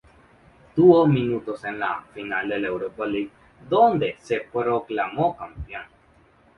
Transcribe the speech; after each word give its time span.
Tuvo 0.75 1.05
minutos 1.05 1.63
en 1.63 1.77
la 1.77 2.03
final 2.11 2.49
de 2.49 2.59
la 2.59 2.69
Europa 2.69 3.05
League 3.05 3.29
donde 3.69 4.15
se 4.19 4.39
proclamó 4.51 5.37
campeón. 5.37 5.83